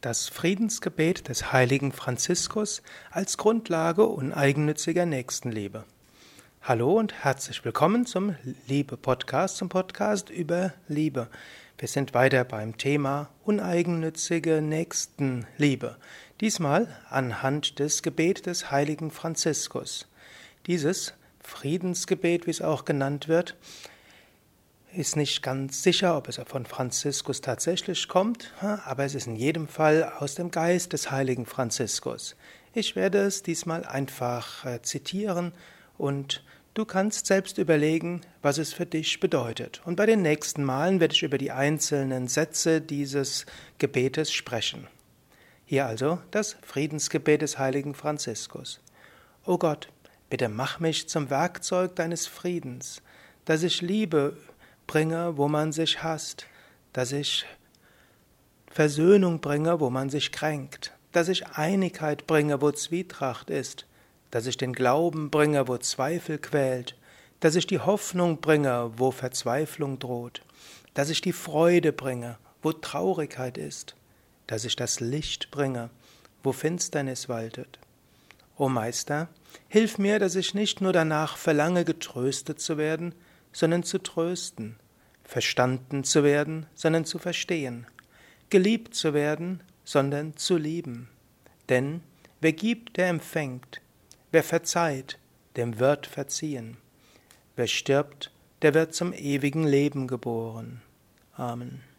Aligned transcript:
Das 0.00 0.30
Friedensgebet 0.30 1.28
des 1.28 1.52
heiligen 1.52 1.92
Franziskus 1.92 2.82
als 3.10 3.36
Grundlage 3.36 4.06
uneigennütziger 4.06 5.04
Nächstenliebe. 5.04 5.84
Hallo 6.62 6.98
und 6.98 7.12
herzlich 7.22 7.62
willkommen 7.66 8.06
zum 8.06 8.34
Liebe-Podcast, 8.66 9.58
zum 9.58 9.68
Podcast 9.68 10.30
über 10.30 10.72
Liebe. 10.88 11.28
Wir 11.76 11.86
sind 11.86 12.14
weiter 12.14 12.44
beim 12.44 12.78
Thema 12.78 13.28
uneigennützige 13.44 14.62
Nächstenliebe. 14.62 15.98
Diesmal 16.40 16.88
anhand 17.10 17.78
des 17.78 18.02
Gebet 18.02 18.46
des 18.46 18.70
heiligen 18.70 19.10
Franziskus. 19.10 20.08
Dieses 20.66 21.12
Friedensgebet, 21.42 22.46
wie 22.46 22.52
es 22.52 22.62
auch 22.62 22.86
genannt 22.86 23.28
wird, 23.28 23.54
ist 24.94 25.16
nicht 25.16 25.42
ganz 25.42 25.82
sicher, 25.82 26.16
ob 26.16 26.28
es 26.28 26.40
von 26.46 26.66
Franziskus 26.66 27.40
tatsächlich 27.40 28.08
kommt, 28.08 28.52
aber 28.60 29.04
es 29.04 29.14
ist 29.14 29.26
in 29.26 29.36
jedem 29.36 29.68
Fall 29.68 30.12
aus 30.18 30.34
dem 30.34 30.50
Geist 30.50 30.92
des 30.92 31.10
heiligen 31.10 31.46
Franziskus. 31.46 32.36
Ich 32.72 32.96
werde 32.96 33.18
es 33.18 33.42
diesmal 33.42 33.84
einfach 33.84 34.64
äh, 34.64 34.82
zitieren 34.82 35.52
und 35.98 36.44
du 36.74 36.84
kannst 36.84 37.26
selbst 37.26 37.58
überlegen, 37.58 38.20
was 38.42 38.58
es 38.58 38.72
für 38.72 38.86
dich 38.86 39.20
bedeutet. 39.20 39.80
Und 39.84 39.96
bei 39.96 40.06
den 40.06 40.22
nächsten 40.22 40.64
Malen 40.64 41.00
werde 41.00 41.14
ich 41.14 41.22
über 41.22 41.38
die 41.38 41.50
einzelnen 41.50 42.28
Sätze 42.28 42.80
dieses 42.80 43.46
Gebetes 43.78 44.32
sprechen. 44.32 44.86
Hier 45.66 45.86
also 45.86 46.20
das 46.30 46.56
Friedensgebet 46.62 47.42
des 47.42 47.58
heiligen 47.58 47.94
Franziskus. 47.94 48.80
O 49.44 49.58
Gott, 49.58 49.88
bitte 50.28 50.48
mach 50.48 50.80
mich 50.80 51.08
zum 51.08 51.30
Werkzeug 51.30 51.96
deines 51.96 52.26
Friedens, 52.26 53.02
dass 53.44 53.62
ich 53.62 53.80
Liebe 53.80 54.36
bringe, 54.90 55.36
wo 55.36 55.46
man 55.46 55.70
sich 55.70 56.02
hasst, 56.02 56.46
dass 56.92 57.12
ich 57.12 57.46
Versöhnung 58.66 59.40
bringe, 59.40 59.78
wo 59.78 59.88
man 59.88 60.10
sich 60.10 60.32
kränkt, 60.32 60.92
dass 61.12 61.28
ich 61.28 61.46
Einigkeit 61.46 62.26
bringe, 62.26 62.60
wo 62.60 62.72
Zwietracht 62.72 63.50
ist, 63.50 63.86
dass 64.32 64.46
ich 64.46 64.56
den 64.56 64.72
Glauben 64.72 65.30
bringe, 65.30 65.68
wo 65.68 65.76
Zweifel 65.76 66.38
quält, 66.38 66.96
dass 67.38 67.54
ich 67.54 67.68
die 67.68 67.78
Hoffnung 67.78 68.40
bringe, 68.40 68.90
wo 68.96 69.12
Verzweiflung 69.12 70.00
droht, 70.00 70.42
dass 70.92 71.08
ich 71.08 71.20
die 71.20 71.32
Freude 71.32 71.92
bringe, 71.92 72.36
wo 72.60 72.72
Traurigkeit 72.72 73.58
ist, 73.58 73.94
dass 74.48 74.64
ich 74.64 74.74
das 74.74 74.98
Licht 74.98 75.52
bringe, 75.52 75.90
wo 76.42 76.50
Finsternis 76.50 77.28
waltet. 77.28 77.78
O 78.56 78.68
Meister, 78.68 79.28
hilf 79.68 79.98
mir, 79.98 80.18
dass 80.18 80.34
ich 80.34 80.52
nicht 80.52 80.80
nur 80.80 80.92
danach 80.92 81.36
verlange, 81.36 81.84
getröstet 81.84 82.58
zu 82.58 82.76
werden, 82.76 83.14
sondern 83.52 83.82
zu 83.82 83.98
trösten, 83.98 84.76
verstanden 85.24 86.04
zu 86.04 86.24
werden, 86.24 86.66
sondern 86.74 87.04
zu 87.04 87.18
verstehen, 87.18 87.86
geliebt 88.48 88.94
zu 88.94 89.14
werden, 89.14 89.62
sondern 89.84 90.36
zu 90.36 90.56
lieben. 90.56 91.08
Denn 91.68 92.02
wer 92.40 92.52
gibt, 92.52 92.96
der 92.96 93.08
empfängt, 93.08 93.80
wer 94.32 94.42
verzeiht, 94.42 95.18
dem 95.56 95.78
wird 95.78 96.06
verziehen, 96.06 96.76
wer 97.56 97.66
stirbt, 97.66 98.30
der 98.62 98.74
wird 98.74 98.94
zum 98.94 99.12
ewigen 99.12 99.64
Leben 99.64 100.06
geboren. 100.06 100.82
Amen. 101.34 101.89